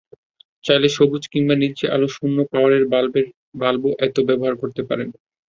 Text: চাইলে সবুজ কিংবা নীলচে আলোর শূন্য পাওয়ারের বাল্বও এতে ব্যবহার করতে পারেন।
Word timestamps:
চাইলে 0.65 0.87
সবুজ 0.95 1.23
কিংবা 1.27 1.55
নীলচে 1.57 1.85
আলোর 1.87 2.11
শূন্য 2.15 2.37
পাওয়ারের 2.51 2.83
বাল্বও 3.61 3.91
এতে 4.05 4.19
ব্যবহার 4.29 4.55
করতে 4.61 4.81
পারেন। 4.89 5.07